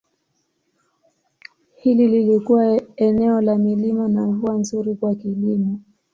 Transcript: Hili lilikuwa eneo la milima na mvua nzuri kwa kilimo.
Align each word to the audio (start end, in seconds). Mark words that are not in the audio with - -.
Hili 1.75 2.07
lilikuwa 2.07 2.81
eneo 2.95 3.41
la 3.41 3.55
milima 3.57 4.09
na 4.09 4.27
mvua 4.27 4.53
nzuri 4.53 4.95
kwa 4.95 5.15
kilimo. 5.15 5.79